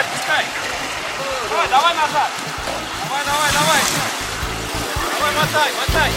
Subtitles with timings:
[0.00, 0.44] Давай, отпускай.
[1.50, 2.30] Давай, давай назад.
[3.04, 3.80] Давай, давай, давай.
[5.18, 6.10] Давай, мотай, мотай.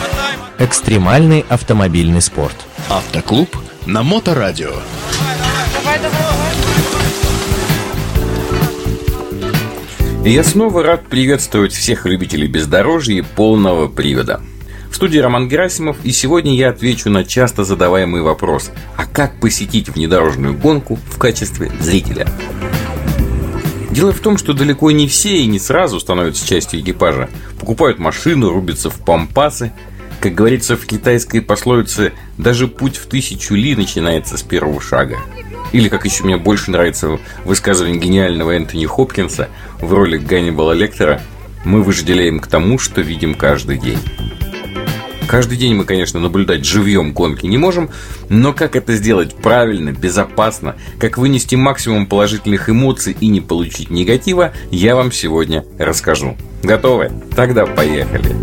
[0.00, 0.66] Мотай, мотай.
[0.66, 2.56] Экстремальный автомобильный спорт.
[2.90, 3.56] Автоклуб
[3.86, 4.70] на Моторадио.
[4.70, 6.52] Давай, давай, давай.
[10.26, 14.42] И я снова рад приветствовать всех любителей бездорожья и полного привода.
[14.90, 19.88] В студии Роман Герасимов, и сегодня я отвечу на часто задаваемый вопрос А как посетить
[19.88, 22.28] внедорожную гонку в качестве зрителя?
[23.92, 27.28] Дело в том, что далеко не все и не сразу становятся частью экипажа.
[27.60, 29.70] Покупают машину, рубятся в пампасы.
[30.18, 35.18] Как говорится в китайской пословице, даже путь в тысячу ли начинается с первого шага.
[35.72, 41.20] Или, как еще мне больше нравится высказывание гениального Энтони Хопкинса в роли Ганнибала Лектора,
[41.66, 43.98] мы вожделеем к тому, что видим каждый день.
[45.32, 47.88] Каждый день мы, конечно, наблюдать живьем гонки не можем,
[48.28, 54.52] но как это сделать правильно, безопасно, как вынести максимум положительных эмоций и не получить негатива,
[54.70, 56.36] я вам сегодня расскажу.
[56.62, 57.10] Готовы?
[57.34, 58.36] Тогда поехали.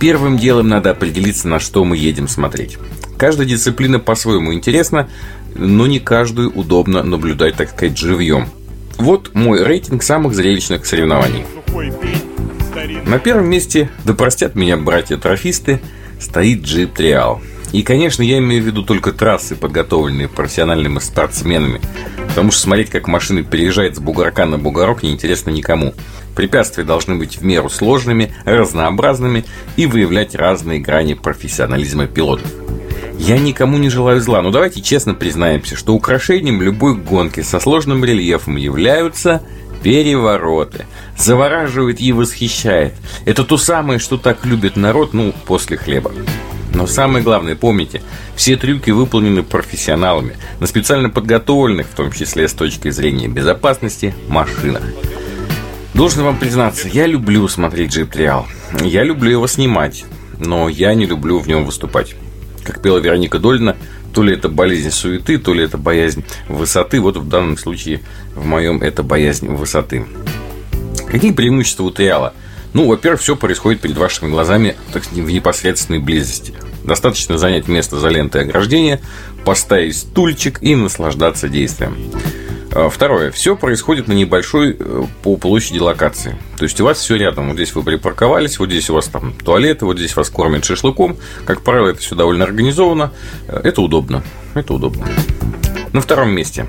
[0.00, 2.78] Первым делом надо определиться, на что мы едем смотреть.
[3.18, 5.10] Каждая дисциплина по-своему интересна,
[5.54, 8.48] но не каждую удобно наблюдать, так сказать, живьем.
[8.96, 11.44] Вот мой рейтинг самых зрелищных соревнований.
[13.06, 15.80] На первом месте, да простят меня братья-трофисты,
[16.18, 17.40] стоит джип Триал.
[17.72, 21.80] И, конечно, я имею в виду только трассы, подготовленные профессиональными спортсменами.
[22.28, 25.94] Потому что смотреть, как машина переезжает с бугорка на бугорок, неинтересно никому.
[26.34, 29.44] Препятствия должны быть в меру сложными, разнообразными
[29.76, 32.50] и выявлять разные грани профессионализма пилотов.
[33.18, 38.04] Я никому не желаю зла, но давайте честно признаемся, что украшением любой гонки со сложным
[38.04, 39.42] рельефом являются
[39.84, 40.86] перевороты.
[41.18, 42.94] Завораживает и восхищает.
[43.26, 46.10] Это то самое, что так любит народ, ну, после хлеба.
[46.72, 48.02] Но самое главное, помните,
[48.34, 54.82] все трюки выполнены профессионалами, на специально подготовленных, в том числе с точки зрения безопасности, машинах.
[55.92, 58.46] Должен вам признаться, я люблю смотреть джип Триал.
[58.82, 60.06] Я люблю его снимать,
[60.38, 62.16] но я не люблю в нем выступать.
[62.64, 63.76] Как пела Вероника Дольна,
[64.14, 67.00] то ли это болезнь суеты, то ли это боязнь высоты.
[67.00, 68.00] Вот в данном случае,
[68.34, 70.06] в моем, это боязнь высоты.
[71.08, 72.32] Какие преимущества у Триала?
[72.72, 76.54] Ну, во-первых, все происходит перед вашими глазами так сказать, в непосредственной близости.
[76.84, 79.00] Достаточно занять место за лентой ограждения,
[79.44, 81.96] поставить стульчик и наслаждаться действием.
[82.74, 83.30] А, второе.
[83.30, 86.36] Все происходит на небольшой э, по площади локации.
[86.56, 87.48] То есть у вас все рядом.
[87.48, 91.16] Вот здесь вы припарковались, вот здесь у вас там туалеты, вот здесь вас кормят шашлыком.
[91.44, 93.12] Как правило, это все довольно организовано.
[93.46, 94.24] Э, это удобно.
[94.54, 95.06] Это удобно.
[95.92, 96.66] На втором месте.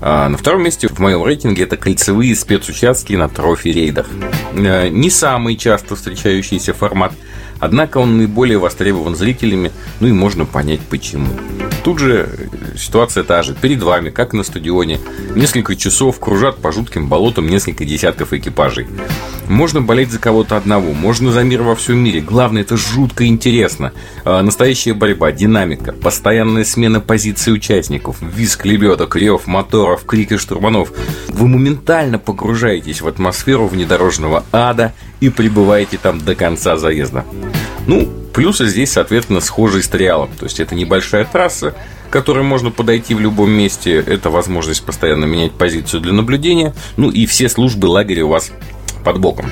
[0.00, 4.06] А, на втором месте в моем рейтинге это кольцевые спецучастки на трофи-рейдах.
[4.54, 7.12] Э, не самый часто встречающийся формат,
[7.60, 11.28] однако он наиболее востребован зрителями, ну и можно понять почему.
[11.84, 12.28] Тут же
[12.76, 13.54] ситуация та же.
[13.54, 15.00] Перед вами, как на стадионе,
[15.34, 18.86] несколько часов кружат по жутким болотам несколько десятков экипажей.
[19.48, 22.20] Можно болеть за кого-то одного, можно за мир во всем мире.
[22.20, 23.92] Главное, это жутко интересно.
[24.24, 30.92] А, настоящая борьба, динамика, постоянная смена позиций участников, визг лебедок, рев моторов, крики штурманов.
[31.28, 37.24] Вы моментально погружаетесь в атмосферу внедорожного ада и пребываете там до конца заезда.
[37.86, 40.28] Ну, Плюсы здесь, соответственно, схожие с триалом.
[40.38, 41.74] То есть это небольшая трасса,
[42.10, 43.96] которой можно подойти в любом месте.
[43.96, 46.74] Это возможность постоянно менять позицию для наблюдения.
[46.96, 48.50] Ну и все службы лагеря у вас
[49.04, 49.46] под боком.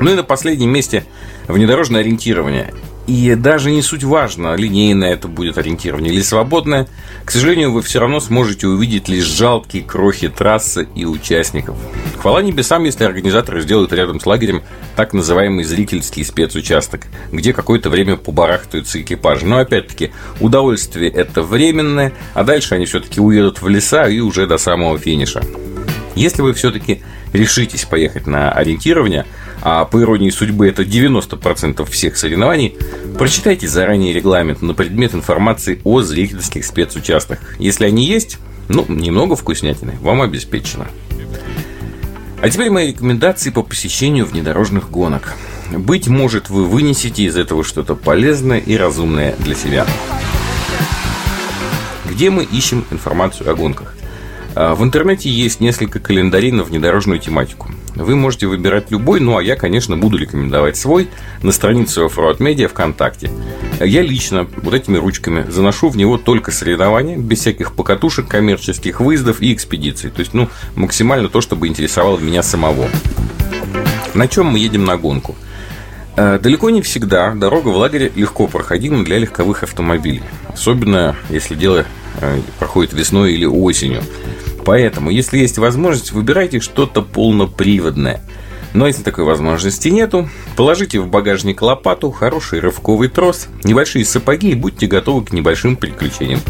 [0.00, 1.04] Ну и на последнем месте
[1.46, 2.74] внедорожное ориентирование.
[3.06, 6.88] И даже не суть важно, линейное это будет ориентирование или свободное,
[7.24, 11.76] к сожалению, вы все равно сможете увидеть лишь жалкие крохи трассы и участников.
[12.24, 14.62] Хвала небесам, если организаторы сделают рядом с лагерем
[14.96, 19.44] так называемый зрительский спецучасток, где какое-то время побарахтаются экипажи.
[19.44, 24.56] Но опять-таки, удовольствие это временное, а дальше они все-таки уедут в леса и уже до
[24.56, 25.42] самого финиша.
[26.14, 27.02] Если вы все-таки
[27.34, 29.26] решитесь поехать на ориентирование,
[29.60, 32.74] а по иронии судьбы это 90% всех соревнований,
[33.18, 37.38] прочитайте заранее регламент на предмет информации о зрительских спецучастках.
[37.58, 38.38] Если они есть,
[38.70, 40.86] ну, немного вкуснятины вам обеспечено.
[42.44, 45.32] А теперь мои рекомендации по посещению внедорожных гонок.
[45.72, 49.86] Быть может, вы вынесете из этого что-то полезное и разумное для себя.
[52.04, 53.94] Где мы ищем информацию о гонках?
[54.54, 57.70] А, в интернете есть несколько календарей на внедорожную тематику.
[57.94, 61.08] Вы можете выбирать любой, ну а я, конечно, буду рекомендовать свой
[61.42, 63.30] на странице Offroad Media ВКонтакте.
[63.80, 69.40] Я лично вот этими ручками заношу в него только соревнования, без всяких покатушек, коммерческих выездов
[69.40, 70.10] и экспедиций.
[70.10, 72.88] То есть, ну, максимально то, чтобы интересовало меня самого.
[74.14, 75.36] На чем мы едем на гонку?
[76.16, 80.22] Э, далеко не всегда дорога в лагере легко проходима для легковых автомобилей.
[80.48, 81.84] Особенно, если дело
[82.20, 84.02] э, проходит весной или осенью.
[84.64, 88.22] Поэтому, если есть возможность, выбирайте что-то полноприводное.
[88.72, 94.54] Но если такой возможности нету, положите в багажник лопату, хороший рывковый трос, небольшие сапоги и
[94.54, 96.40] будьте готовы к небольшим приключениям.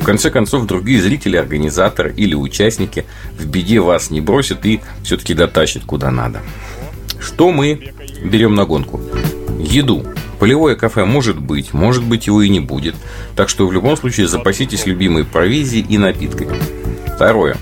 [0.00, 3.04] В конце концов, другие зрители, организаторы или участники
[3.36, 6.40] в беде вас не бросят и все-таки дотащат куда надо.
[7.18, 7.92] Что мы
[8.22, 9.00] берем на гонку?
[9.58, 10.04] Еду.
[10.38, 12.94] Полевое кафе может быть, может быть его и не будет.
[13.36, 16.81] Так что в любом случае запаситесь любимой провизией и напитками.
[17.14, 17.56] Второе.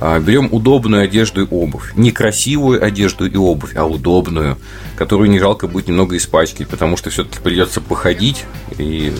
[0.00, 1.94] А, берем удобную одежду и обувь.
[1.94, 4.56] Не красивую одежду и обувь, а удобную,
[4.96, 8.44] которую не жалко будет немного испачкать, потому что все-таки придется походить,
[8.78, 9.12] и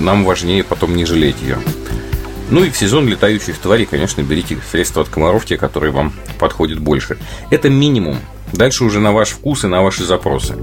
[0.00, 1.58] нам важнее потом не жалеть ее.
[2.50, 6.78] Ну и в сезон летающих тварей, конечно, берите средства от комаров, те, которые вам подходят
[6.78, 7.18] больше.
[7.50, 8.18] Это минимум.
[8.52, 10.56] Дальше уже на ваш вкус и на ваши запросы.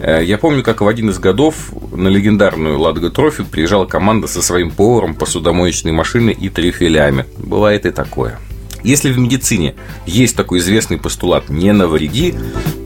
[0.00, 1.54] Э, я помню, как в один из годов
[1.92, 7.26] на легендарную Ладога Трофи приезжала команда со своим поваром, посудомоечной машиной и трюфелями.
[7.38, 8.38] Бывает и такое.
[8.82, 9.74] Если в медицине
[10.06, 12.34] есть такой известный постулат «не навреди»,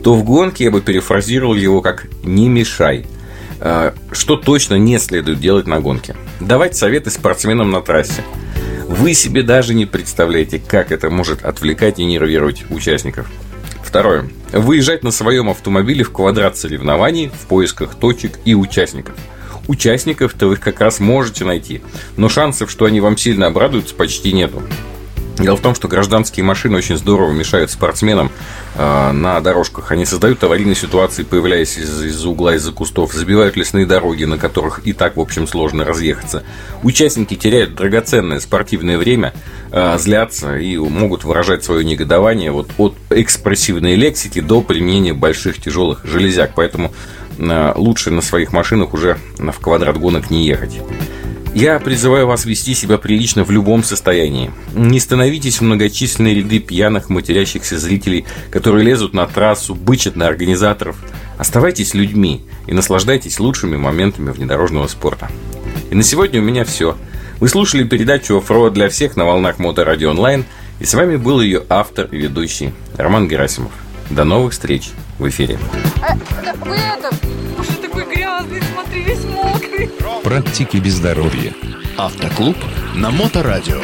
[0.03, 3.05] то в гонке я бы перефразировал его как «не мешай».
[3.59, 6.15] Э, что точно не следует делать на гонке?
[6.39, 8.23] Давать советы спортсменам на трассе.
[8.87, 13.27] Вы себе даже не представляете, как это может отвлекать и нервировать участников.
[13.95, 14.27] Второе.
[14.51, 19.15] Выезжать на своем автомобиле в квадрат соревнований в поисках точек и участников.
[19.69, 21.81] Участников-то вы как раз можете найти,
[22.17, 24.61] но шансов, что они вам сильно обрадуются, почти нету.
[25.37, 28.31] Дело в том, что гражданские машины очень здорово мешают спортсменам
[28.75, 29.91] э, на дорожках.
[29.91, 34.87] Они создают аварийные ситуации, появляясь из- из угла, из-за кустов, забивают лесные дороги, на которых
[34.87, 36.43] и так, в общем, сложно разъехаться.
[36.83, 39.33] Участники теряют драгоценное спортивное время,
[39.71, 46.05] э, злятся и могут выражать свое негодование вот от экспрессивной лексики до применения больших тяжелых
[46.05, 46.51] железяк.
[46.55, 46.93] Поэтому
[47.37, 50.79] э, лучше на своих машинах уже в квадрат гонок не ехать.
[51.55, 54.51] Я призываю вас вести себя прилично в любом состоянии.
[54.75, 60.97] Не становитесь в многочисленные ряды пьяных, матерящихся зрителей, которые лезут на трассу, бычат на организаторов.
[61.37, 65.29] Оставайтесь людьми и наслаждайтесь лучшими моментами внедорожного спорта.
[65.89, 66.97] И на сегодня у меня все.
[67.39, 70.43] Вы слушали передачу «Оффроуд для всех» на волнах Моторадио Онлайн,
[70.81, 73.71] и с вами был ее автор и ведущий Роман Герасимов.
[74.09, 75.57] До новых встреч в эфире.
[76.01, 77.09] А, да, вы это,
[77.59, 79.89] уже такой грязный, смотри, весь мокрый.
[80.23, 81.53] Практики без здоровья.
[81.97, 82.57] Автоклуб
[82.95, 83.81] на Моторадио.